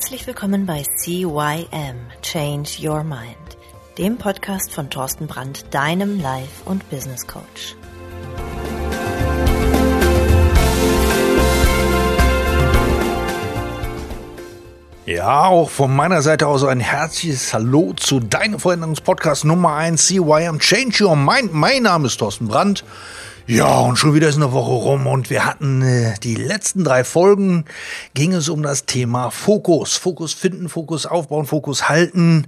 [0.00, 3.36] Herzlich willkommen bei CYM Change Your Mind,
[3.98, 7.76] dem Podcast von Thorsten Brandt, deinem Life- und Business Coach.
[15.04, 20.60] Ja, auch von meiner Seite aus ein herzliches Hallo zu deinem Veränderungspodcast Nummer 1 CYM
[20.60, 21.52] Change Your Mind.
[21.52, 22.84] Mein Name ist Thorsten Brandt.
[23.50, 27.02] Ja, und schon wieder ist eine Woche rum und wir hatten äh, die letzten drei
[27.02, 27.64] Folgen,
[28.14, 29.96] ging es um das Thema Fokus.
[29.96, 32.46] Fokus finden, Fokus aufbauen, Fokus halten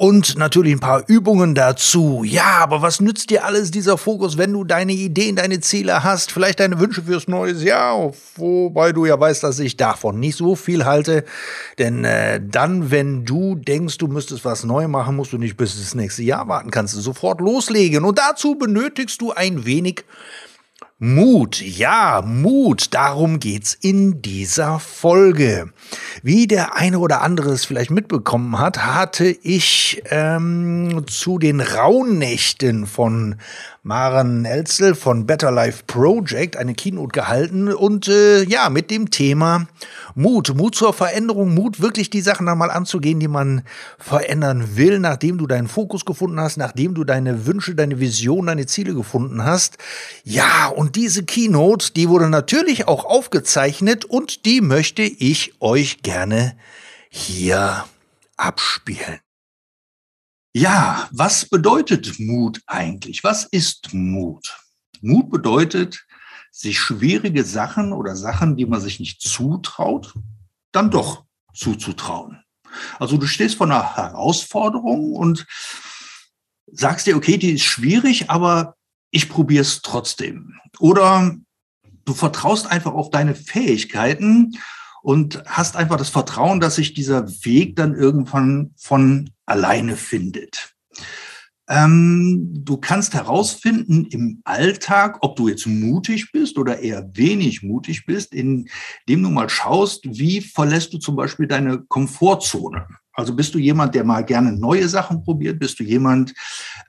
[0.00, 2.24] und natürlich ein paar Übungen dazu.
[2.24, 6.32] Ja, aber was nützt dir alles dieser Fokus, wenn du deine Ideen, deine Ziele hast,
[6.32, 10.56] vielleicht deine Wünsche fürs neue Jahr, wobei du ja weißt, dass ich davon nicht so
[10.56, 11.26] viel halte,
[11.78, 15.78] denn äh, dann, wenn du denkst, du müsstest was neu machen, musst du nicht bis
[15.78, 18.06] das nächste Jahr warten, kannst du sofort loslegen.
[18.06, 20.06] Und dazu benötigst du ein wenig
[21.02, 25.72] Mut, ja, Mut, darum geht's in dieser Folge.
[26.22, 32.86] Wie der eine oder andere es vielleicht mitbekommen hat, hatte ich ähm, zu den Rauhnächten
[32.86, 33.36] von
[33.82, 39.68] Maren Elzel von Better Life Project eine Keynote gehalten und äh, ja, mit dem Thema
[40.14, 43.62] Mut, Mut zur Veränderung, Mut wirklich die Sachen einmal anzugehen, die man
[43.98, 48.66] verändern will, nachdem du deinen Fokus gefunden hast, nachdem du deine Wünsche, deine Vision, deine
[48.66, 49.78] Ziele gefunden hast.
[50.24, 56.54] Ja, und diese Keynote, die wurde natürlich auch aufgezeichnet und die möchte ich euch gerne
[57.08, 57.86] hier
[58.36, 59.20] abspielen.
[60.52, 63.22] Ja, was bedeutet Mut eigentlich?
[63.22, 64.58] Was ist Mut?
[65.00, 66.04] Mut bedeutet,
[66.50, 70.12] sich schwierige Sachen oder Sachen, die man sich nicht zutraut,
[70.72, 72.42] dann doch zuzutrauen.
[72.98, 75.46] Also du stehst vor einer Herausforderung und
[76.66, 78.76] sagst dir, okay, die ist schwierig, aber
[79.12, 80.58] ich probiere es trotzdem.
[80.80, 81.36] Oder
[82.04, 84.58] du vertraust einfach auf deine Fähigkeiten
[85.02, 90.74] und hast einfach das Vertrauen, dass sich dieser Weg dann irgendwann von alleine findet.
[91.70, 98.06] Ähm, du kannst herausfinden im Alltag, ob du jetzt mutig bist oder eher wenig mutig
[98.06, 98.66] bist, indem
[99.06, 102.88] du mal schaust, wie verlässt du zum Beispiel deine Komfortzone.
[103.12, 105.60] Also bist du jemand, der mal gerne neue Sachen probiert?
[105.60, 106.34] Bist du jemand,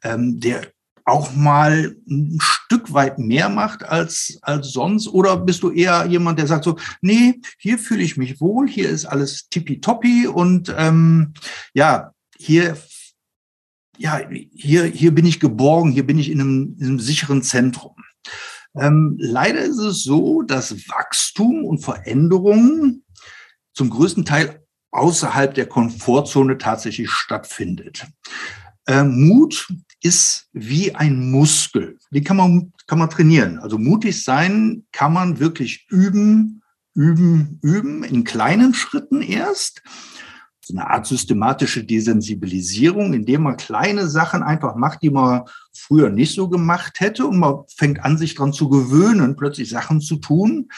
[0.03, 0.71] ähm, der
[1.11, 5.09] auch mal ein Stück weit mehr macht als, als sonst?
[5.09, 8.89] Oder bist du eher jemand, der sagt so, nee, hier fühle ich mich wohl, hier
[8.89, 11.33] ist alles tippitoppi und ähm,
[11.73, 12.77] ja, hier,
[13.97, 14.21] ja,
[14.53, 17.95] hier, hier bin ich geborgen, hier bin ich in einem, in einem sicheren Zentrum.
[18.75, 23.03] Ähm, leider ist es so, dass Wachstum und Veränderungen
[23.73, 28.07] zum größten Teil außerhalb der Komfortzone tatsächlich stattfindet.
[28.87, 29.67] Ähm, Mut
[30.01, 31.97] ist wie ein Muskel.
[32.11, 33.59] Den kann man, kann man trainieren.
[33.59, 36.61] Also mutig sein kann man wirklich üben,
[36.95, 39.81] üben, üben, in kleinen Schritten erst.
[40.63, 46.35] So eine Art systematische Desensibilisierung, indem man kleine Sachen einfach macht, die man früher nicht
[46.35, 50.69] so gemacht hätte und man fängt an, sich daran zu gewöhnen, plötzlich Sachen zu tun,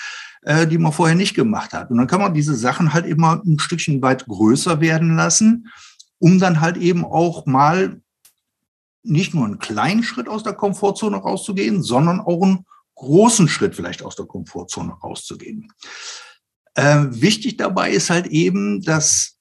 [0.44, 1.92] äh, die man vorher nicht gemacht hat.
[1.92, 5.68] Und dann kann man diese Sachen halt immer ein Stückchen weit größer werden lassen,
[6.20, 8.02] um dann halt eben auch mal
[9.04, 12.66] nicht nur einen kleinen Schritt aus der Komfortzone rauszugehen, sondern auch einen
[12.96, 15.72] großen Schritt vielleicht aus der Komfortzone rauszugehen.
[16.76, 19.38] Äh, wichtig dabei ist halt eben, dass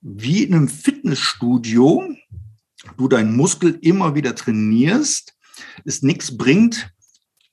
[0.00, 2.04] wie in einem Fitnessstudio
[2.96, 5.34] du deinen Muskel immer wieder trainierst,
[5.84, 6.92] es nichts bringt,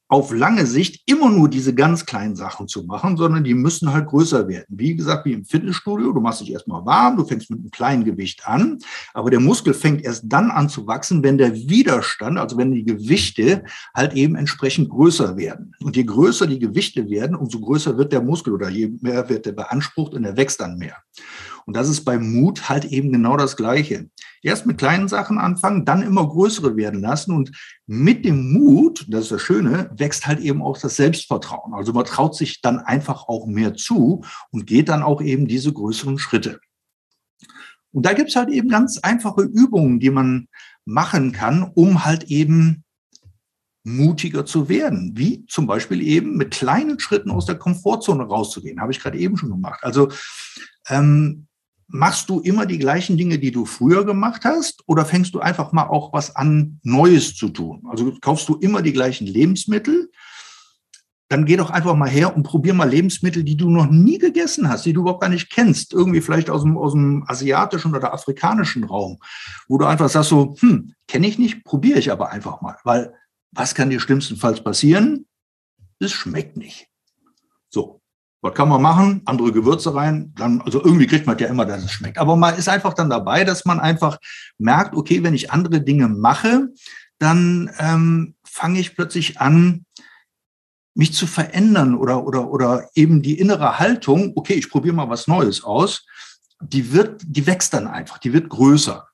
[0.09, 4.07] auf lange Sicht immer nur diese ganz kleinen Sachen zu machen, sondern die müssen halt
[4.07, 4.65] größer werden.
[4.67, 8.03] Wie gesagt, wie im Fitnessstudio, du machst dich erstmal warm, du fängst mit einem kleinen
[8.03, 8.79] Gewicht an,
[9.13, 12.83] aber der Muskel fängt erst dann an zu wachsen, wenn der Widerstand, also wenn die
[12.83, 15.75] Gewichte halt eben entsprechend größer werden.
[15.79, 19.45] Und je größer die Gewichte werden, umso größer wird der Muskel oder je mehr wird
[19.45, 20.97] er beansprucht und er wächst dann mehr.
[21.67, 24.09] Und das ist beim Mut halt eben genau das Gleiche.
[24.41, 27.33] Erst mit kleinen Sachen anfangen, dann immer größere werden lassen.
[27.33, 27.51] Und
[27.87, 31.73] mit dem Mut, das ist das Schöne, wächst halt eben auch das Selbstvertrauen.
[31.73, 35.73] Also man traut sich dann einfach auch mehr zu und geht dann auch eben diese
[35.73, 36.59] größeren Schritte.
[37.91, 40.47] Und da gibt es halt eben ganz einfache Übungen, die man
[40.85, 42.83] machen kann, um halt eben
[43.83, 48.91] mutiger zu werden, wie zum Beispiel eben mit kleinen Schritten aus der Komfortzone rauszugehen, habe
[48.91, 49.79] ich gerade eben schon gemacht.
[49.83, 50.09] Also
[50.89, 51.47] ähm,
[51.89, 55.71] machst du immer die gleichen Dinge, die du früher gemacht hast, oder fängst du einfach
[55.71, 57.83] mal auch was an, Neues zu tun?
[57.89, 60.09] Also kaufst du immer die gleichen Lebensmittel,
[61.29, 64.67] dann geh doch einfach mal her und probier mal Lebensmittel, die du noch nie gegessen
[64.67, 68.13] hast, die du überhaupt gar nicht kennst, irgendwie vielleicht aus dem, aus dem asiatischen oder
[68.13, 69.19] afrikanischen Raum,
[69.67, 73.13] wo du einfach sagst so, hm, kenne ich nicht, probiere ich aber einfach mal, weil
[73.51, 75.27] was kann dir schlimmstenfalls passieren?
[75.99, 76.88] Es schmeckt nicht.
[78.41, 79.21] Was kann man machen?
[79.25, 80.33] Andere Gewürze rein.
[80.37, 82.17] Dann, also irgendwie kriegt man ja immer, dass es schmeckt.
[82.17, 84.17] Aber man ist einfach dann dabei, dass man einfach
[84.57, 86.69] merkt, okay, wenn ich andere Dinge mache,
[87.17, 89.85] dann ähm, fange ich plötzlich an,
[90.95, 95.27] mich zu verändern oder, oder, oder eben die innere Haltung, okay, ich probiere mal was
[95.27, 96.05] Neues aus,
[96.61, 99.07] die wird, die wächst dann einfach, die wird größer.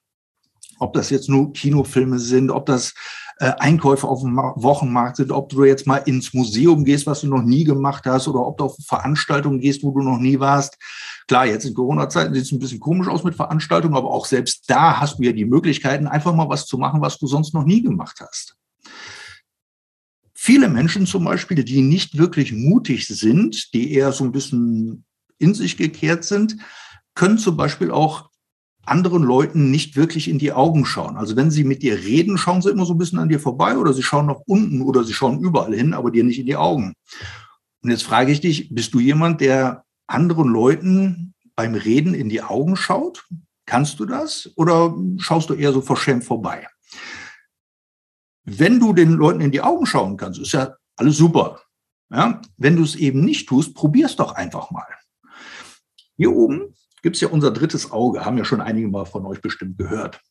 [0.80, 2.94] Ob das jetzt nur Kinofilme sind, ob das
[3.38, 7.28] äh, Einkäufe auf dem Wochenmarkt sind, ob du jetzt mal ins Museum gehst, was du
[7.28, 10.78] noch nie gemacht hast, oder ob du auf Veranstaltungen gehst, wo du noch nie warst.
[11.28, 14.70] Klar, jetzt in Corona-Zeiten sieht es ein bisschen komisch aus mit Veranstaltungen, aber auch selbst
[14.70, 17.66] da hast du ja die Möglichkeiten, einfach mal was zu machen, was du sonst noch
[17.66, 18.56] nie gemacht hast.
[20.34, 25.04] Viele Menschen zum Beispiel, die nicht wirklich mutig sind, die eher so ein bisschen
[25.40, 26.58] in sich gekehrt sind,
[27.16, 28.30] können zum Beispiel auch
[28.86, 31.18] anderen Leuten nicht wirklich in die Augen schauen.
[31.18, 33.78] Also wenn sie mit dir reden, schauen sie immer so ein bisschen an dir vorbei
[33.78, 36.56] oder sie schauen nach unten oder sie schauen überall hin, aber dir nicht in die
[36.56, 36.94] Augen.
[37.82, 42.42] Und jetzt frage ich dich, bist du jemand, der anderen Leuten beim Reden in die
[42.42, 43.26] Augen schaut?
[43.66, 46.68] Kannst du das oder schaust du eher so verschämt vorbei?
[48.44, 51.62] Wenn du den Leuten in die Augen schauen kannst, ist ja alles super.
[52.12, 52.42] Ja?
[52.58, 54.86] Wenn du es eben nicht tust, probier's doch einfach mal.
[56.18, 59.40] Hier oben gibt es ja unser drittes Auge, haben ja schon einige mal von euch
[59.40, 60.22] bestimmt gehört.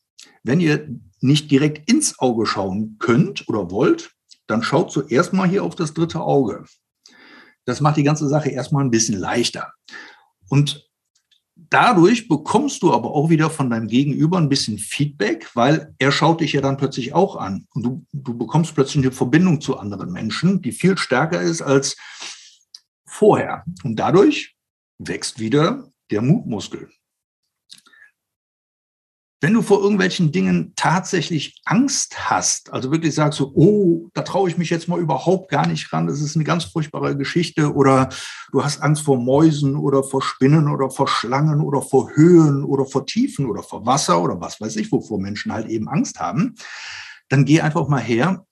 [0.43, 0.89] Wenn ihr
[1.21, 4.11] nicht direkt ins Auge schauen könnt oder wollt,
[4.45, 6.65] dann schaut zuerst mal hier auf das dritte Auge.
[7.63, 9.71] Das macht die ganze Sache erstmal ein bisschen leichter.
[10.49, 10.85] Und
[11.55, 16.41] dadurch bekommst du aber auch wieder von deinem Gegenüber ein bisschen Feedback, weil er schaut
[16.41, 17.67] dich ja dann plötzlich auch an.
[17.73, 21.95] Und du, du bekommst plötzlich eine Verbindung zu anderen Menschen, die viel stärker ist als
[23.07, 23.63] vorher.
[23.85, 24.57] Und dadurch
[24.99, 26.89] wächst wieder der Mutmuskel.
[29.41, 34.49] Wenn du vor irgendwelchen Dingen tatsächlich Angst hast, also wirklich sagst so, oh, da traue
[34.49, 38.09] ich mich jetzt mal überhaupt gar nicht ran, das ist eine ganz furchtbare Geschichte, oder
[38.51, 42.85] du hast Angst vor Mäusen oder vor Spinnen oder vor Schlangen oder vor Höhen oder
[42.85, 46.55] vor Tiefen oder vor Wasser oder was weiß ich, wovor Menschen halt eben Angst haben,
[47.29, 48.47] dann geh einfach mal her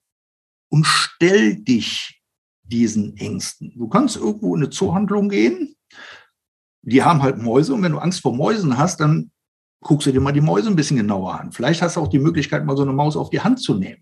[0.70, 2.22] und stell dich
[2.64, 3.74] diesen Ängsten.
[3.76, 5.76] Du kannst irgendwo in eine Zoohandlung gehen,
[6.83, 9.31] die haben halt Mäuse und wenn du Angst vor Mäusen hast, dann
[9.81, 11.51] guckst du dir mal die Mäuse ein bisschen genauer an.
[11.51, 14.01] Vielleicht hast du auch die Möglichkeit, mal so eine Maus auf die Hand zu nehmen.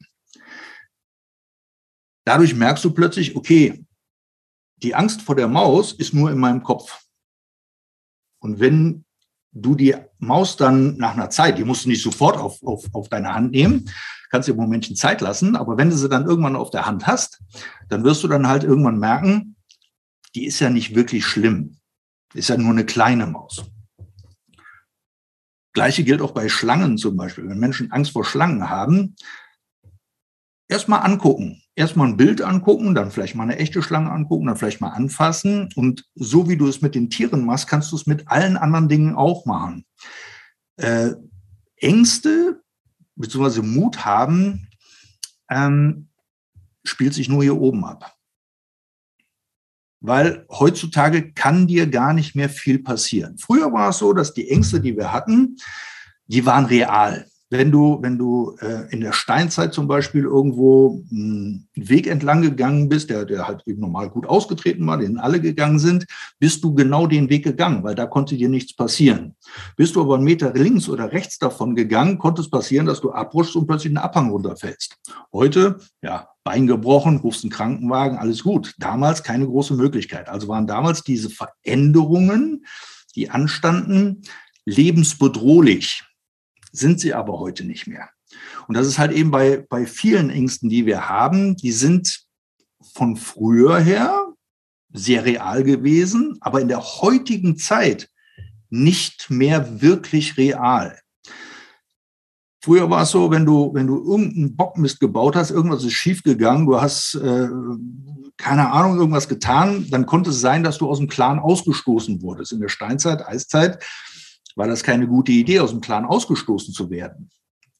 [2.25, 3.85] Dadurch merkst du plötzlich, okay,
[4.77, 7.03] die Angst vor der Maus ist nur in meinem Kopf.
[8.39, 9.05] Und wenn
[9.51, 13.09] du die Maus dann nach einer Zeit, die musst du nicht sofort auf, auf, auf
[13.09, 13.89] deine Hand nehmen,
[14.29, 17.05] kannst dir im Momentchen Zeit lassen, aber wenn du sie dann irgendwann auf der Hand
[17.05, 17.41] hast,
[17.89, 19.55] dann wirst du dann halt irgendwann merken,
[20.33, 21.80] die ist ja nicht wirklich schlimm.
[22.33, 23.65] Ist ja nur eine kleine Maus.
[25.73, 27.47] Gleiche gilt auch bei Schlangen zum Beispiel.
[27.47, 29.15] Wenn Menschen Angst vor Schlangen haben,
[30.67, 31.61] erstmal angucken.
[31.75, 35.69] Erstmal ein Bild angucken, dann vielleicht mal eine echte Schlange angucken, dann vielleicht mal anfassen.
[35.75, 38.89] Und so wie du es mit den Tieren machst, kannst du es mit allen anderen
[38.89, 39.85] Dingen auch machen.
[40.75, 41.11] Äh,
[41.77, 42.61] Ängste
[43.15, 43.61] bzw.
[43.61, 44.67] Mut haben
[45.49, 46.09] ähm,
[46.83, 48.17] spielt sich nur hier oben ab
[50.01, 53.37] weil heutzutage kann dir gar nicht mehr viel passieren.
[53.37, 55.57] Früher war es so, dass die Ängste, die wir hatten,
[56.27, 57.27] die waren real.
[57.53, 62.87] Wenn du, wenn du äh, in der Steinzeit zum Beispiel irgendwo einen Weg entlang gegangen
[62.87, 66.05] bist, der, der halt eben normal gut ausgetreten war, den alle gegangen sind,
[66.39, 69.35] bist du genau den Weg gegangen, weil da konnte dir nichts passieren.
[69.75, 73.11] Bist du aber einen Meter links oder rechts davon gegangen, konnte es passieren, dass du
[73.11, 74.95] abrutschst und plötzlich einen Abhang runterfällst.
[75.33, 78.73] Heute, ja, Bein gebrochen, rufst einen Krankenwagen, alles gut.
[78.79, 80.27] Damals keine große Möglichkeit.
[80.27, 82.65] Also waren damals diese Veränderungen,
[83.15, 84.23] die anstanden,
[84.65, 86.03] lebensbedrohlich
[86.71, 88.09] sind sie aber heute nicht mehr.
[88.67, 92.25] Und das ist halt eben bei, bei vielen Ängsten, die wir haben, die sind
[92.93, 94.33] von früher her
[94.93, 98.09] sehr real gewesen, aber in der heutigen Zeit
[98.69, 100.99] nicht mehr wirklich real.
[102.63, 106.67] Früher war es so, wenn du, wenn du irgendeinen Bockmist gebaut hast, irgendwas ist schiefgegangen,
[106.67, 107.47] du hast, äh,
[108.37, 112.51] keine Ahnung, irgendwas getan, dann konnte es sein, dass du aus dem Clan ausgestoßen wurdest.
[112.51, 113.83] In der Steinzeit, Eiszeit,
[114.55, 117.31] war das keine gute Idee, aus dem Clan ausgestoßen zu werden.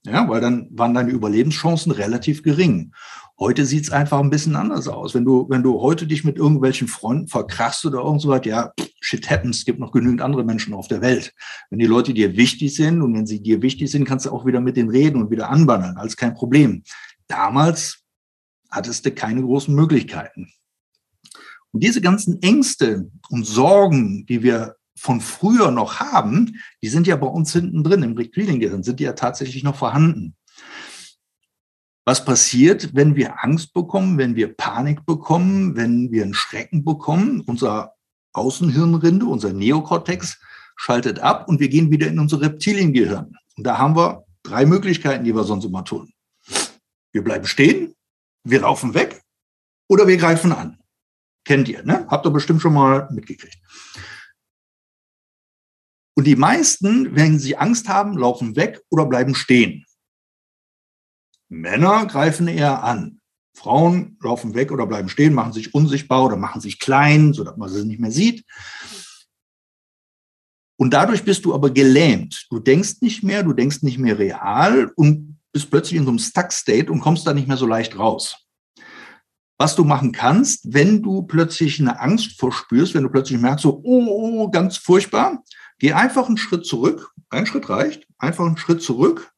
[0.06, 2.92] Ja, weil dann waren deine Überlebenschancen relativ gering.
[3.40, 5.14] Heute sieht es einfach ein bisschen anders aus.
[5.14, 8.72] Wenn du, wenn du heute dich mit irgendwelchen Freunden verkrachst oder irgend so was, ja,
[9.00, 11.34] shit happens, es gibt noch genügend andere Menschen auf der Welt.
[11.70, 14.46] Wenn die Leute dir wichtig sind und wenn sie dir wichtig sind, kannst du auch
[14.46, 15.98] wieder mit denen reden und wieder anbannen.
[15.98, 16.84] Alles kein Problem.
[17.28, 18.04] Damals
[18.72, 20.52] hattest du keine großen Möglichkeiten.
[21.72, 27.16] Und diese ganzen Ängste und Sorgen, die wir von früher noch haben, die sind ja
[27.16, 30.36] bei uns hinten drin, im Reptiliengehirn, sind die ja tatsächlich noch vorhanden.
[32.06, 37.42] Was passiert, wenn wir Angst bekommen, wenn wir Panik bekommen, wenn wir einen Schrecken bekommen?
[37.42, 37.96] Unser
[38.34, 40.40] Außenhirnrinde, unser Neokortex,
[40.76, 43.36] schaltet ab und wir gehen wieder in unser Reptiliengehirn.
[43.58, 46.14] Und da haben wir drei Möglichkeiten, die wir sonst immer tun.
[47.12, 47.96] Wir bleiben stehen,
[48.44, 49.22] wir laufen weg
[49.88, 50.78] oder wir greifen an.
[51.44, 52.06] Kennt ihr, ne?
[52.08, 53.58] Habt ihr bestimmt schon mal mitgekriegt.
[56.16, 59.86] Und die meisten, wenn sie Angst haben, laufen weg oder bleiben stehen.
[61.50, 63.22] Männer greifen eher an.
[63.54, 67.70] Frauen laufen weg oder bleiben stehen, machen sich unsichtbar oder machen sich klein, sodass man
[67.70, 68.46] sie nicht mehr sieht.
[70.78, 72.48] Und dadurch bist du aber gelähmt.
[72.50, 76.20] Du denkst nicht mehr, du denkst nicht mehr real und bist plötzlich in so einem
[76.20, 78.48] Stuck-State und kommst da nicht mehr so leicht raus.
[79.60, 83.80] Was du machen kannst, wenn du plötzlich eine Angst verspürst, wenn du plötzlich merkst, so,
[83.84, 85.44] oh, oh, ganz furchtbar,
[85.82, 87.12] geh einfach einen Schritt zurück.
[87.32, 88.08] Ein Schritt reicht.
[88.20, 89.34] Einfach einen Schritt zurück.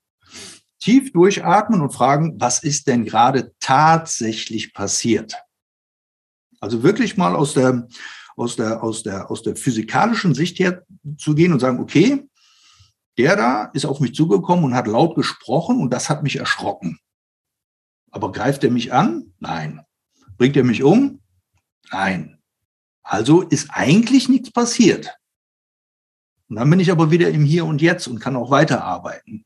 [0.79, 5.35] Tief durchatmen und fragen, was ist denn gerade tatsächlich passiert?
[6.59, 7.87] Also wirklich mal aus der,
[8.35, 10.83] aus der, aus der, aus der physikalischen Sicht her
[11.17, 12.27] zu gehen und sagen, okay,
[13.17, 16.99] der da ist auf mich zugekommen und hat laut gesprochen und das hat mich erschrocken.
[18.11, 19.33] Aber greift er mich an?
[19.39, 19.81] Nein.
[20.37, 21.21] Bringt er mich um?
[21.89, 22.41] Nein.
[23.01, 25.17] Also ist eigentlich nichts passiert.
[26.49, 29.45] Und dann bin ich aber wieder im Hier und Jetzt und kann auch weiterarbeiten.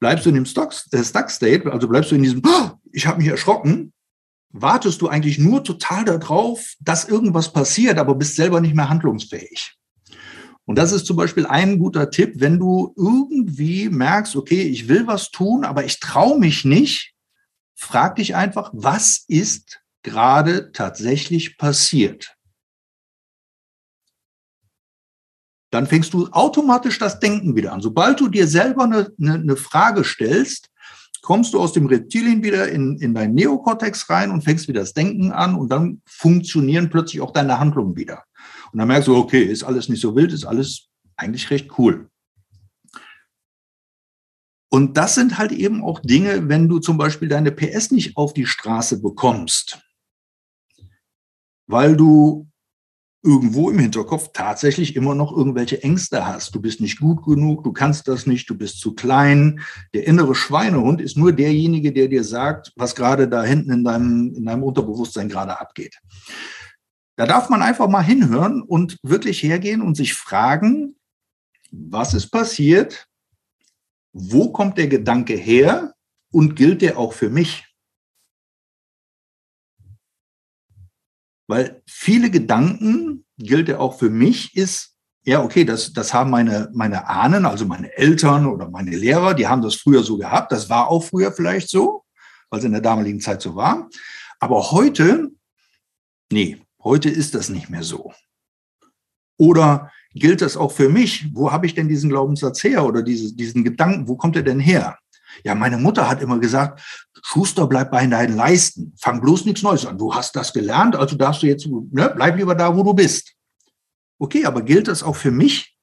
[0.00, 3.28] Bleibst du in dem äh, Stuck-State, also bleibst du in diesem, oh, ich habe mich
[3.28, 3.92] erschrocken,
[4.50, 9.76] wartest du eigentlich nur total darauf, dass irgendwas passiert, aber bist selber nicht mehr handlungsfähig.
[10.66, 15.06] Und das ist zum Beispiel ein guter Tipp, wenn du irgendwie merkst, okay, ich will
[15.06, 17.14] was tun, aber ich traue mich nicht,
[17.74, 22.36] frag dich einfach, was ist gerade tatsächlich passiert?
[25.74, 27.80] Dann fängst du automatisch das Denken wieder an.
[27.80, 30.70] Sobald du dir selber eine, eine, eine Frage stellst,
[31.20, 34.94] kommst du aus dem Reptilien wieder in, in dein Neokortex rein und fängst wieder das
[34.94, 38.22] Denken an und dann funktionieren plötzlich auch deine Handlungen wieder.
[38.70, 42.08] Und dann merkst du, okay, ist alles nicht so wild, ist alles eigentlich recht cool.
[44.70, 48.32] Und das sind halt eben auch Dinge, wenn du zum Beispiel deine PS nicht auf
[48.32, 49.80] die Straße bekommst,
[51.66, 52.48] weil du
[53.24, 56.54] irgendwo im Hinterkopf tatsächlich immer noch irgendwelche Ängste hast.
[56.54, 59.60] Du bist nicht gut genug, du kannst das nicht, du bist zu klein.
[59.94, 64.34] Der innere Schweinehund ist nur derjenige, der dir sagt, was gerade da hinten in deinem,
[64.34, 65.98] in deinem Unterbewusstsein gerade abgeht.
[67.16, 70.96] Da darf man einfach mal hinhören und wirklich hergehen und sich fragen,
[71.70, 73.08] was ist passiert?
[74.12, 75.94] Wo kommt der Gedanke her?
[76.30, 77.64] Und gilt der auch für mich?
[81.46, 86.70] Weil viele Gedanken, gilt ja auch für mich, ist, ja, okay, das, das haben meine,
[86.74, 90.52] meine Ahnen, also meine Eltern oder meine Lehrer, die haben das früher so gehabt.
[90.52, 92.04] Das war auch früher vielleicht so,
[92.50, 93.88] weil es in der damaligen Zeit so war.
[94.38, 95.30] Aber heute,
[96.30, 98.12] nee, heute ist das nicht mehr so.
[99.38, 101.34] Oder gilt das auch für mich?
[101.34, 104.06] Wo habe ich denn diesen Glaubenssatz her oder diese, diesen Gedanken?
[104.06, 104.98] Wo kommt er denn her?
[105.42, 106.80] Ja, meine Mutter hat immer gesagt,
[107.22, 108.94] Schuster, bleib bei deinen Leisten.
[108.98, 109.98] Fang bloß nichts Neues an.
[109.98, 113.34] Du hast das gelernt, also darfst du jetzt, ne, bleib lieber da, wo du bist.
[114.18, 115.76] Okay, aber gilt das auch für mich?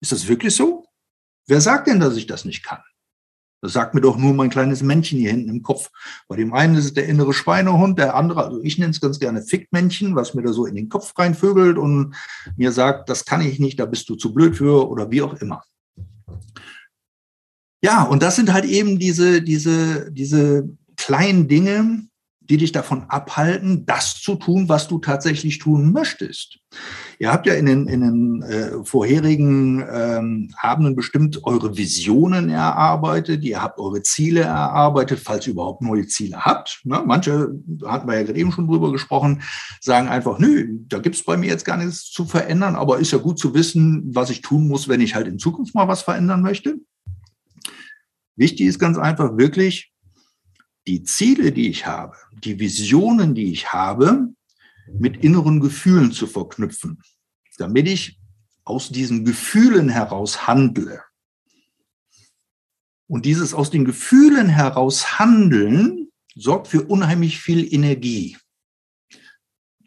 [0.00, 0.84] Ist das wirklich so?
[1.46, 2.82] Wer sagt denn, dass ich das nicht kann?
[3.62, 5.90] Das sagt mir doch nur mein kleines Männchen hier hinten im Kopf.
[6.28, 9.18] Bei dem einen ist es der innere Schweinehund, der andere, also ich nenne es ganz
[9.18, 12.14] gerne Fickmännchen, was mir da so in den Kopf reinvögelt und
[12.56, 15.34] mir sagt, das kann ich nicht, da bist du zu blöd für oder wie auch
[15.34, 15.62] immer.
[17.86, 22.08] Ja, und das sind halt eben diese, diese, diese kleinen Dinge,
[22.40, 26.58] die dich davon abhalten, das zu tun, was du tatsächlich tun möchtest.
[27.20, 33.44] Ihr habt ja in den, in den äh, vorherigen ähm, Abenden bestimmt eure Visionen erarbeitet,
[33.44, 36.80] ihr habt eure Ziele erarbeitet, falls ihr überhaupt neue Ziele habt.
[36.82, 37.04] Ne?
[37.06, 39.42] Manche, hatten wir ja gerade eben schon drüber gesprochen,
[39.80, 43.18] sagen einfach, nö, da gibt's bei mir jetzt gar nichts zu verändern, aber ist ja
[43.18, 46.42] gut zu wissen, was ich tun muss, wenn ich halt in Zukunft mal was verändern
[46.42, 46.80] möchte.
[48.36, 49.92] Wichtig ist ganz einfach wirklich,
[50.86, 54.28] die Ziele, die ich habe, die Visionen, die ich habe,
[54.92, 57.02] mit inneren Gefühlen zu verknüpfen,
[57.58, 58.20] damit ich
[58.64, 61.02] aus diesen Gefühlen heraus handle.
[63.08, 68.36] Und dieses aus den Gefühlen heraus handeln sorgt für unheimlich viel Energie.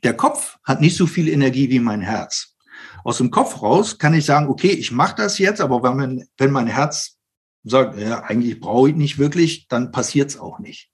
[0.03, 2.55] Der Kopf hat nicht so viel Energie wie mein Herz.
[3.03, 6.27] Aus dem Kopf raus kann ich sagen, okay, ich mache das jetzt, aber wenn mein,
[6.37, 7.18] wenn mein Herz
[7.63, 10.91] sagt, ja, eigentlich brauche ich nicht wirklich, dann passiert es auch nicht.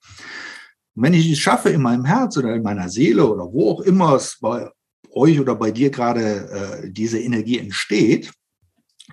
[0.96, 3.82] Und wenn ich es schaffe, in meinem Herz oder in meiner Seele oder wo auch
[3.82, 4.70] immer es bei
[5.12, 8.32] euch oder bei dir gerade äh, diese Energie entsteht,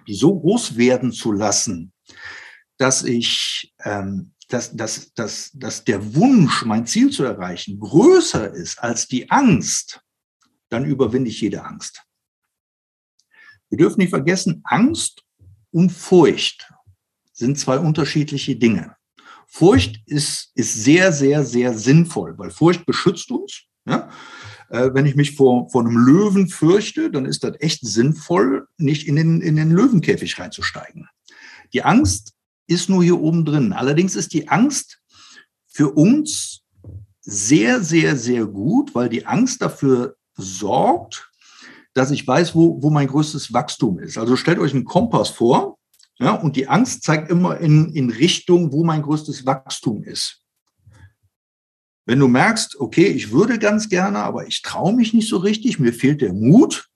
[0.06, 1.92] die so groß werden zu lassen,
[2.78, 8.82] dass ich, ähm, dass, dass, dass, dass der Wunsch, mein Ziel zu erreichen, größer ist
[8.82, 10.00] als die Angst,
[10.68, 12.02] dann überwinde ich jede Angst.
[13.68, 15.22] Wir dürfen nicht vergessen, Angst
[15.70, 16.71] und Furcht
[17.42, 18.94] sind zwei unterschiedliche Dinge.
[19.48, 23.64] Furcht ist, ist sehr, sehr, sehr sinnvoll, weil Furcht beschützt uns.
[23.84, 24.08] Ja?
[24.70, 29.06] Äh, wenn ich mich vor, vor einem Löwen fürchte, dann ist das echt sinnvoll, nicht
[29.06, 31.08] in den, in den Löwenkäfig reinzusteigen.
[31.72, 32.32] Die Angst
[32.68, 33.72] ist nur hier oben drin.
[33.72, 35.00] Allerdings ist die Angst
[35.66, 36.62] für uns
[37.20, 41.30] sehr, sehr, sehr gut, weil die Angst dafür sorgt,
[41.92, 44.16] dass ich weiß, wo, wo mein größtes Wachstum ist.
[44.16, 45.78] Also stellt euch einen Kompass vor,
[46.22, 50.44] ja, und die Angst zeigt immer in, in Richtung, wo mein größtes Wachstum ist.
[52.06, 55.80] Wenn du merkst, okay, ich würde ganz gerne, aber ich traue mich nicht so richtig,
[55.80, 56.88] mir fehlt der Mut,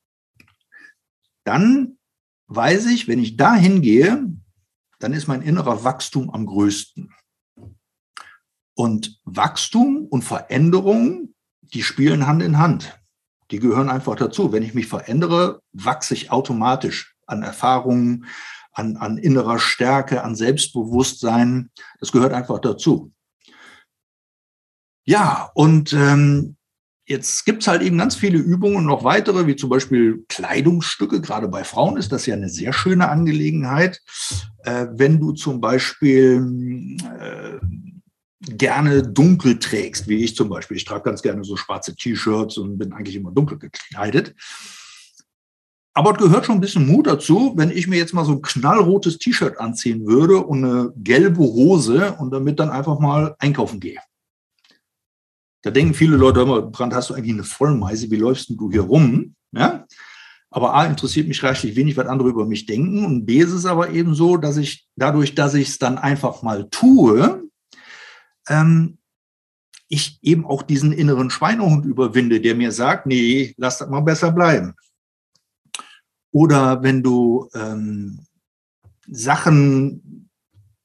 [1.42, 1.98] dann
[2.46, 4.32] weiß ich, wenn ich dahin gehe,
[5.00, 7.12] dann ist mein innerer Wachstum am größten.
[8.74, 12.96] Und Wachstum und Veränderung, die spielen Hand in Hand.
[13.50, 14.52] Die gehören einfach dazu.
[14.52, 18.26] Wenn ich mich verändere, wachse ich automatisch an Erfahrungen,
[18.76, 21.70] an, an innerer Stärke, an Selbstbewusstsein.
[21.98, 23.10] Das gehört einfach dazu.
[25.06, 26.56] Ja, und ähm,
[27.06, 31.20] jetzt gibt's halt eben ganz viele Übungen noch weitere, wie zum Beispiel Kleidungsstücke.
[31.20, 34.02] Gerade bei Frauen ist das ja eine sehr schöne Angelegenheit.
[34.64, 37.58] Äh, wenn du zum Beispiel äh,
[38.40, 40.76] gerne dunkel trägst, wie ich zum Beispiel.
[40.76, 44.34] Ich trage ganz gerne so schwarze T-Shirts und bin eigentlich immer dunkel gekleidet.
[45.96, 48.42] Aber es gehört schon ein bisschen Mut dazu, wenn ich mir jetzt mal so ein
[48.42, 53.98] knallrotes T-Shirt anziehen würde und eine gelbe Hose und damit dann einfach mal einkaufen gehe.
[55.62, 58.82] Da denken viele Leute immer, Brand, hast du eigentlich eine Vollmeise, wie läufst du hier
[58.82, 59.36] rum?
[59.52, 59.86] Ja?
[60.50, 63.06] Aber A, interessiert mich reichlich wenig, was andere über mich denken.
[63.06, 66.42] Und B, ist es aber eben so, dass ich dadurch, dass ich es dann einfach
[66.42, 67.42] mal tue,
[68.50, 68.98] ähm,
[69.88, 74.30] ich eben auch diesen inneren Schweinehund überwinde, der mir sagt, nee, lass das mal besser
[74.30, 74.74] bleiben.
[76.36, 78.20] Oder wenn du ähm,
[79.08, 80.28] Sachen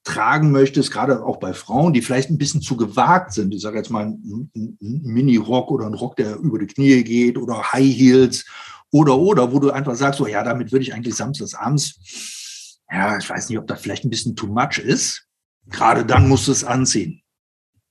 [0.06, 3.54] tragen möchtest, gerade auch bei Frauen, die vielleicht ein bisschen zu gewagt sind.
[3.54, 7.38] Ich sage jetzt mal ein, ein Mini-Rock oder ein Rock, der über die Knie geht
[7.38, 8.46] oder High Heels
[8.94, 13.18] oder oder, wo du einfach sagst, so ja, damit würde ich eigentlich samstags abends, ja,
[13.18, 15.28] ich weiß nicht, ob das vielleicht ein bisschen too much ist.
[15.68, 17.24] Gerade dann musst du es anziehen.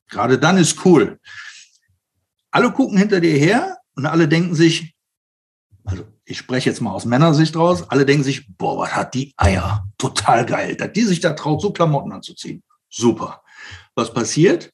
[0.09, 1.21] Gerade dann ist cool.
[2.53, 4.95] Alle gucken hinter dir her und alle denken sich,
[5.85, 9.35] also ich spreche jetzt mal aus Männersicht raus, alle denken sich, boah, was hat die
[9.37, 9.85] Eier?
[9.99, 12.63] Total geil, dass die sich da traut, so Klamotten anzuziehen.
[12.89, 13.43] Super.
[13.97, 14.73] Was passiert?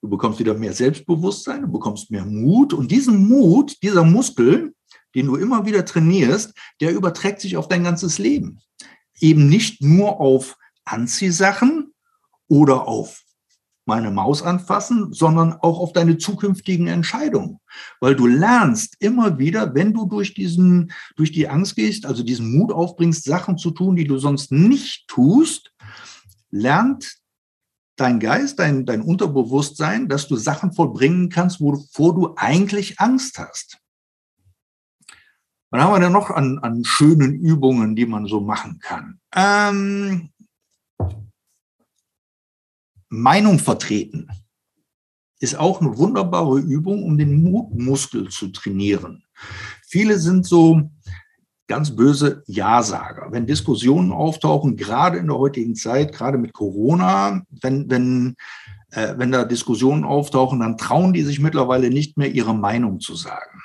[0.00, 4.72] Du bekommst wieder mehr Selbstbewusstsein, du bekommst mehr Mut und diesen Mut, dieser Muskel,
[5.16, 8.60] den du immer wieder trainierst, der überträgt sich auf dein ganzes Leben.
[9.18, 11.92] Eben nicht nur auf Anziehsachen
[12.48, 13.21] oder auf
[13.84, 17.58] meine Maus anfassen, sondern auch auf deine zukünftigen Entscheidungen.
[18.00, 22.56] Weil du lernst immer wieder, wenn du durch diesen, durch die Angst gehst, also diesen
[22.56, 25.72] Mut aufbringst, Sachen zu tun, die du sonst nicht tust,
[26.50, 27.18] lernt
[27.96, 33.78] dein Geist, dein, dein Unterbewusstsein, dass du Sachen vollbringen kannst, wovor du eigentlich Angst hast.
[35.70, 39.20] Was haben wir denn noch an, an schönen Übungen, die man so machen kann?
[39.34, 40.30] Ähm,
[43.12, 44.28] Meinung vertreten
[45.38, 49.24] ist auch eine wunderbare Übung, um den Mutmuskel zu trainieren.
[49.86, 50.90] Viele sind so
[51.68, 53.30] ganz böse Ja-Sager.
[53.30, 58.34] Wenn Diskussionen auftauchen, gerade in der heutigen Zeit, gerade mit Corona, wenn, wenn,
[58.92, 63.14] äh, wenn da Diskussionen auftauchen, dann trauen die sich mittlerweile nicht mehr, ihre Meinung zu
[63.14, 63.60] sagen.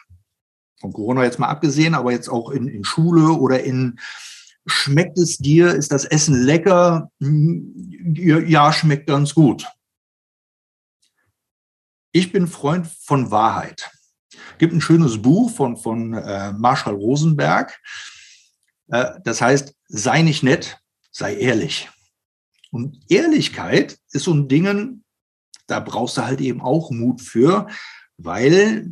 [0.81, 3.97] Von Corona jetzt mal abgesehen, aber jetzt auch in, in Schule oder in
[4.67, 5.73] Schmeckt es dir?
[5.73, 7.09] Ist das Essen lecker?
[7.21, 9.65] Hm, ja, schmeckt ganz gut.
[12.11, 13.89] Ich bin Freund von Wahrheit.
[14.31, 17.79] Es gibt ein schönes Buch von, von äh, Marshall Rosenberg.
[18.89, 20.79] Äh, das heißt, sei nicht nett,
[21.11, 21.89] sei ehrlich.
[22.71, 25.03] Und Ehrlichkeit ist so ein Ding,
[25.67, 27.67] da brauchst du halt eben auch Mut für,
[28.17, 28.89] weil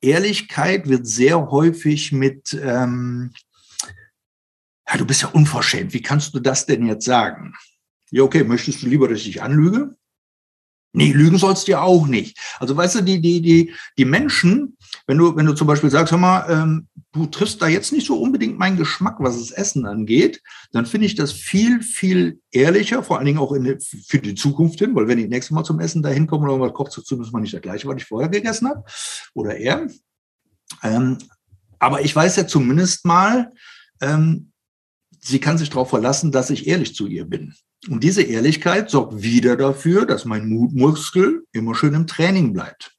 [0.00, 3.32] Ehrlichkeit wird sehr häufig mit ähm,
[4.88, 7.54] ja, du bist ja unverschämt, wie kannst du das denn jetzt sagen?
[8.10, 9.96] Ja, okay, möchtest du lieber, dass ich anlüge?
[10.92, 12.38] Nee, lügen sollst du ja auch nicht.
[12.58, 16.10] Also weißt du, die, die, die, die Menschen, wenn du, wenn du zum Beispiel sagst,
[16.10, 19.84] hör mal, ähm, du triffst da jetzt nicht so unbedingt meinen Geschmack, was das Essen
[19.84, 24.34] angeht, dann finde ich das viel, viel ehrlicher, vor allen Dingen auch in, für die
[24.34, 27.32] Zukunft hin, weil wenn ich nächstes Mal zum Essen da hinkomme oder was kochst ist
[27.32, 28.82] man nicht das gleiche, was ich vorher gegessen habe
[29.34, 29.88] oder er.
[30.82, 31.18] Ähm,
[31.78, 33.52] aber ich weiß ja zumindest mal,
[34.00, 34.50] ähm,
[35.26, 37.54] sie kann sich darauf verlassen, dass ich ehrlich zu ihr bin.
[37.88, 42.92] Und diese Ehrlichkeit sorgt wieder dafür, dass mein Mutmuskel immer schön im Training bleibt.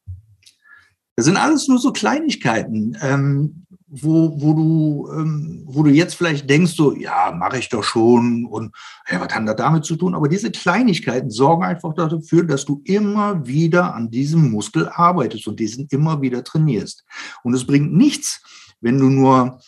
[1.16, 6.50] Das sind alles nur so Kleinigkeiten, ähm, wo, wo, du, ähm, wo du jetzt vielleicht
[6.50, 8.76] denkst, so, ja, mache ich doch schon und
[9.10, 10.14] ja, was hat das damit zu tun?
[10.14, 15.60] Aber diese Kleinigkeiten sorgen einfach dafür, dass du immer wieder an diesem Muskel arbeitest und
[15.60, 17.04] diesen immer wieder trainierst.
[17.44, 18.42] Und es bringt nichts,
[18.82, 19.60] wenn du nur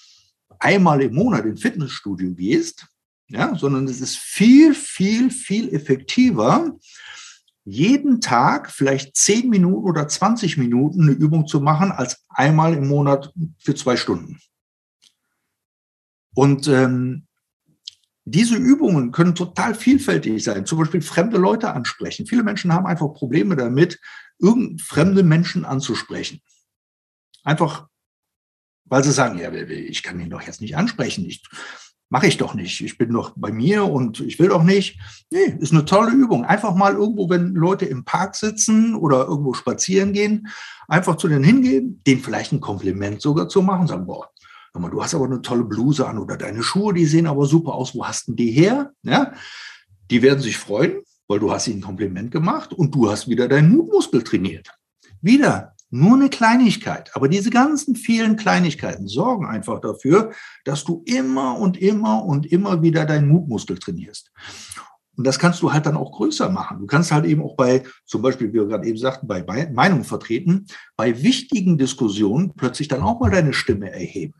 [0.59, 2.87] einmal im Monat ins Fitnessstudio gehst,
[3.27, 6.77] ja, sondern es ist viel, viel, viel effektiver,
[7.63, 12.87] jeden Tag vielleicht 10 Minuten oder 20 Minuten eine Übung zu machen, als einmal im
[12.87, 14.39] Monat für zwei Stunden.
[16.33, 17.27] Und ähm,
[18.25, 20.65] diese Übungen können total vielfältig sein.
[20.65, 22.27] Zum Beispiel fremde Leute ansprechen.
[22.27, 23.99] Viele Menschen haben einfach Probleme damit,
[24.37, 26.41] irgendeine fremde Menschen anzusprechen.
[27.43, 27.87] Einfach,
[28.89, 31.25] weil sie sagen, ja, ich kann ihn doch jetzt nicht ansprechen.
[31.25, 31.43] Ich
[32.09, 32.81] mache ich doch nicht.
[32.81, 34.99] Ich bin doch bei mir und ich will doch nicht.
[35.31, 36.43] Nee, ist eine tolle Übung.
[36.43, 40.47] Einfach mal irgendwo, wenn Leute im Park sitzen oder irgendwo spazieren gehen,
[40.87, 44.29] einfach zu denen hingehen, denen vielleicht ein Kompliment sogar zu machen, sagen, boah,
[44.73, 47.73] mal, du hast aber eine tolle Bluse an oder deine Schuhe, die sehen aber super
[47.73, 47.93] aus.
[47.93, 48.91] Wo hast denn die her?
[49.03, 49.33] Ja,
[50.09, 53.47] die werden sich freuen, weil du hast ihnen ein Kompliment gemacht und du hast wieder
[53.47, 54.69] deinen Mutmuskel trainiert.
[55.21, 57.11] Wieder nur eine Kleinigkeit.
[57.15, 60.31] Aber diese ganzen vielen Kleinigkeiten sorgen einfach dafür,
[60.65, 64.31] dass du immer und immer und immer wieder deinen Mutmuskel trainierst.
[65.17, 66.79] Und das kannst du halt dann auch größer machen.
[66.79, 70.05] Du kannst halt eben auch bei, zum Beispiel, wie wir gerade eben sagten, bei Meinungen
[70.05, 74.35] vertreten, bei wichtigen Diskussionen plötzlich dann auch mal deine Stimme erheben.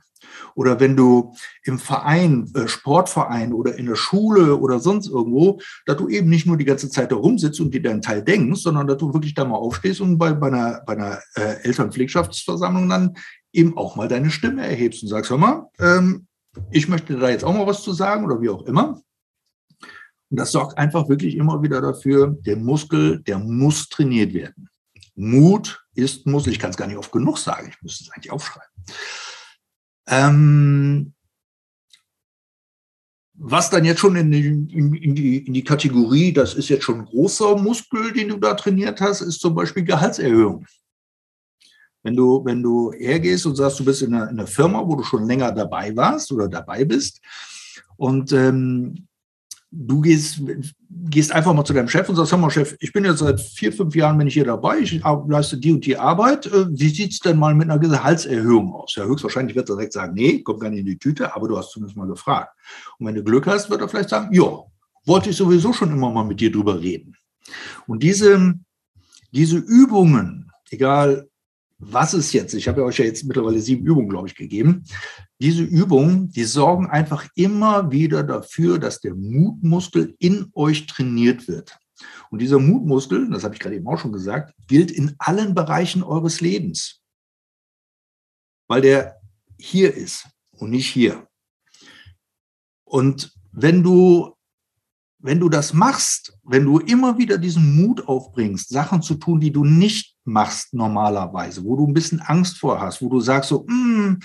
[0.56, 5.98] Oder wenn du im Verein, äh, Sportverein oder in der Schule oder sonst irgendwo, dass
[5.98, 8.88] du eben nicht nur die ganze Zeit da rumsitzt und dir deinen Teil denkst, sondern
[8.88, 13.16] dass du wirklich da mal aufstehst und bei, bei einer, bei einer äh, Elternpflegschaftsversammlung dann
[13.54, 16.28] eben auch mal deine Stimme erhebst und sagst, hör mal, ähm,
[16.72, 19.02] ich möchte da jetzt auch mal was zu sagen oder wie auch immer.
[20.30, 24.70] Und das sorgt einfach wirklich immer wieder dafür, der Muskel, der muss trainiert werden.
[25.16, 26.54] Mut ist Muskel.
[26.54, 27.70] Ich kann es gar nicht oft genug sagen.
[27.70, 28.70] Ich müsste es eigentlich aufschreiben.
[30.10, 31.14] Ähm,
[33.42, 37.00] was dann jetzt schon in die, in, die, in die Kategorie, das ist jetzt schon
[37.00, 40.66] ein großer Muskel, den du da trainiert hast, ist zum Beispiel Gehaltserhöhung.
[42.04, 44.96] Wenn du, wenn du hergehst und sagst, du bist in einer, in einer Firma, wo
[44.96, 47.22] du schon länger dabei warst oder dabei bist
[47.96, 49.08] und ähm,
[49.72, 50.42] du gehst,
[50.90, 53.40] gehst einfach mal zu deinem Chef und sagst, hör mal Chef, ich bin jetzt seit
[53.40, 56.48] vier, fünf Jahren bin ich hier dabei, ich leiste die und die Arbeit.
[56.48, 58.96] Äh, wie sieht es denn mal mit einer Gehaltserhöhung aus?
[58.96, 61.58] Ja, höchstwahrscheinlich wird er direkt sagen, nee, kommt gar nicht in die Tüte, aber du
[61.58, 62.56] hast zumindest mal gefragt.
[62.98, 64.60] Und wenn du Glück hast, wird er vielleicht sagen, ja,
[65.06, 67.16] wollte ich sowieso schon immer mal mit dir drüber reden.
[67.88, 68.56] Und diese,
[69.32, 71.29] diese Übungen, egal
[71.80, 74.84] was ist jetzt, ich habe euch ja jetzt mittlerweile sieben Übungen, glaube ich, gegeben.
[75.40, 81.80] Diese Übungen, die sorgen einfach immer wieder dafür, dass der Mutmuskel in euch trainiert wird.
[82.30, 86.04] Und dieser Mutmuskel, das habe ich gerade eben auch schon gesagt, gilt in allen Bereichen
[86.04, 87.02] eures Lebens.
[88.68, 89.22] Weil der
[89.58, 91.28] hier ist und nicht hier.
[92.84, 94.36] Und wenn du
[95.22, 99.52] wenn du das machst, wenn du immer wieder diesen Mut aufbringst, Sachen zu tun, die
[99.52, 103.66] du nicht machst normalerweise, wo du ein bisschen Angst vor hast, wo du sagst so,
[103.68, 104.20] mm,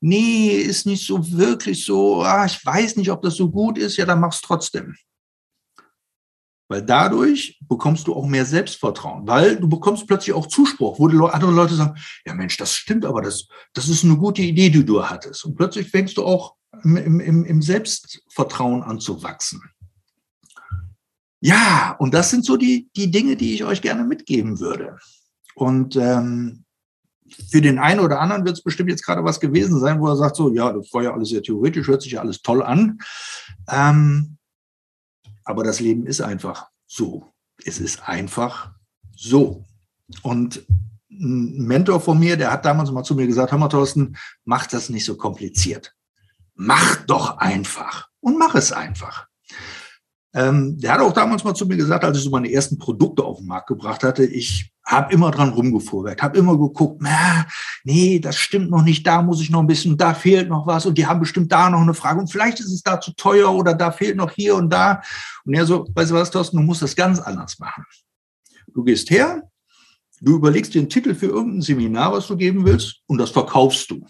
[0.00, 3.96] nee, ist nicht so wirklich so, ah, ich weiß nicht, ob das so gut ist,
[3.96, 4.96] ja, dann mach's trotzdem.
[6.68, 11.50] Weil dadurch bekommst du auch mehr Selbstvertrauen, weil du bekommst plötzlich auch Zuspruch, wo andere
[11.50, 15.04] Leute sagen, ja Mensch, das stimmt, aber das, das ist eine gute Idee, die du
[15.04, 15.44] hattest.
[15.44, 19.60] Und plötzlich fängst du auch im, im, im Selbstvertrauen an zu wachsen.
[21.40, 24.98] Ja, und das sind so die, die Dinge, die ich euch gerne mitgeben würde.
[25.54, 26.64] Und ähm,
[27.50, 30.16] für den einen oder anderen wird es bestimmt jetzt gerade was gewesen sein, wo er
[30.16, 32.98] sagt, so, ja, das war ja alles sehr theoretisch, hört sich ja alles toll an.
[33.68, 34.36] Ähm,
[35.44, 37.26] aber das Leben ist einfach so.
[37.64, 38.72] Es ist einfach
[39.16, 39.64] so.
[40.22, 40.64] Und
[41.10, 44.90] ein Mentor von mir, der hat damals mal zu mir gesagt, Hammer Thorsten, mach das
[44.90, 45.94] nicht so kompliziert.
[46.54, 49.26] Mach doch einfach und mach es einfach.
[50.32, 53.24] Ähm, der hat auch damals mal zu mir gesagt, als ich so meine ersten Produkte
[53.24, 57.46] auf den Markt gebracht hatte, ich habe immer dran rumgefuhrwerkt, habe immer geguckt, na,
[57.84, 60.86] nee, das stimmt noch nicht, da muss ich noch ein bisschen, da fehlt noch was
[60.86, 63.52] und die haben bestimmt da noch eine Frage und vielleicht ist es da zu teuer
[63.52, 65.02] oder da fehlt noch hier und da.
[65.44, 67.84] Und er so, weißt du was, Thorsten, du musst das ganz anders machen.
[68.72, 69.48] Du gehst her,
[70.20, 74.06] du überlegst den Titel für irgendein Seminar, was du geben willst und das verkaufst du.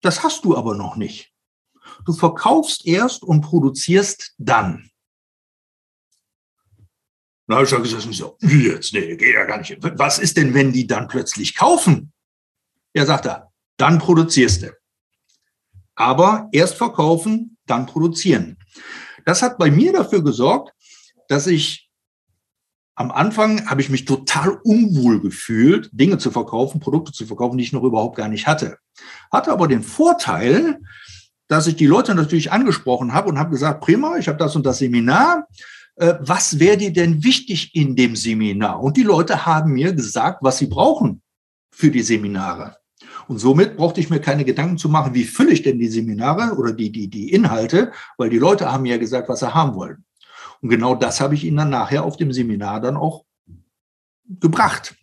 [0.00, 1.32] Das hast du aber noch nicht.
[2.04, 4.90] Du verkaufst erst und produzierst dann.
[7.46, 8.94] Dann habe ich schon gesagt, so, jetzt?
[8.94, 9.76] Nee, geht ja gar nicht.
[9.80, 12.12] Was ist denn, wenn die dann plötzlich kaufen?
[12.94, 14.72] Ja, sagt er, dann produzierst du.
[15.94, 18.56] Aber erst verkaufen, dann produzieren.
[19.24, 20.72] Das hat bei mir dafür gesorgt,
[21.28, 21.84] dass ich
[22.96, 27.64] am Anfang habe ich mich total unwohl gefühlt, Dinge zu verkaufen, Produkte zu verkaufen, die
[27.64, 28.78] ich noch überhaupt gar nicht hatte.
[29.32, 30.80] Hatte aber den Vorteil,
[31.48, 34.64] dass ich die Leute natürlich angesprochen habe und habe gesagt, prima, ich habe das und
[34.64, 35.48] das Seminar.
[35.96, 38.82] Äh, was wäre dir denn wichtig in dem Seminar?
[38.82, 41.22] Und die Leute haben mir gesagt, was sie brauchen
[41.70, 42.76] für die Seminare.
[43.28, 46.56] Und somit brauchte ich mir keine Gedanken zu machen, wie fülle ich denn die Seminare
[46.56, 50.04] oder die, die, die Inhalte, weil die Leute haben mir gesagt, was sie haben wollen.
[50.60, 53.24] Und genau das habe ich ihnen dann nachher auf dem Seminar dann auch
[54.26, 54.94] gebracht.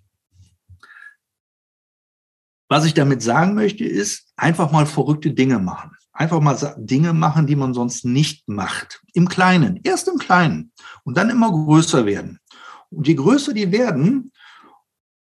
[2.68, 5.92] Was ich damit sagen möchte, ist einfach mal verrückte Dinge machen.
[6.14, 9.02] Einfach mal Dinge machen, die man sonst nicht macht.
[9.14, 10.72] Im Kleinen, erst im Kleinen
[11.04, 12.40] und dann immer größer werden.
[12.90, 14.32] Und je größer die werden,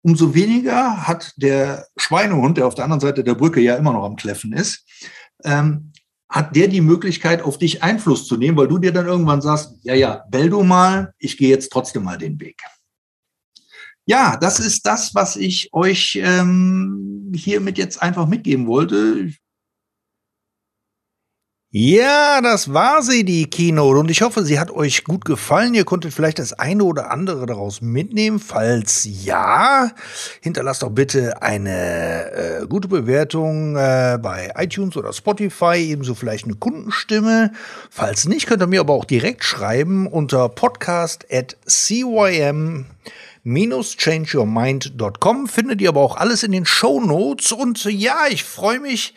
[0.02, 4.04] umso weniger hat der Schweinehund, der auf der anderen Seite der Brücke ja immer noch
[4.04, 4.86] am Kläffen ist,
[5.44, 5.92] ähm,
[6.30, 9.76] hat der die Möglichkeit, auf dich Einfluss zu nehmen, weil du dir dann irgendwann sagst,
[9.84, 12.62] ja, ja, bell du mal, ich gehe jetzt trotzdem mal den Weg.
[14.06, 19.32] Ja, das ist das, was ich euch ähm, hiermit jetzt einfach mitgeben wollte.
[21.74, 23.98] Ja, das war sie, die Keynote.
[23.98, 25.74] Und ich hoffe, sie hat euch gut gefallen.
[25.74, 28.40] Ihr konntet vielleicht das eine oder andere daraus mitnehmen.
[28.40, 29.90] Falls ja,
[30.42, 36.56] hinterlasst doch bitte eine äh, gute Bewertung äh, bei iTunes oder Spotify, ebenso vielleicht eine
[36.56, 37.54] Kundenstimme.
[37.90, 42.86] Falls nicht, könnt ihr mir aber auch direkt schreiben unter podcast at cym
[43.46, 49.16] changeyourmind.com findet ihr aber auch alles in den Show Notes und ja, ich freue mich,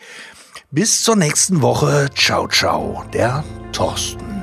[0.74, 2.08] bis zur nächsten Woche.
[2.16, 4.42] Ciao, ciao, der Thorsten.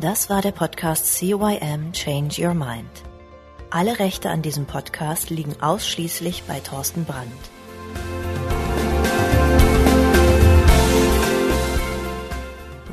[0.00, 2.90] Das war der Podcast CYM Change Your Mind.
[3.70, 7.57] Alle Rechte an diesem Podcast liegen ausschließlich bei Thorsten Brandt.